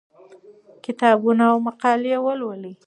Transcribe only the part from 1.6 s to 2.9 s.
مقالې ولولئ.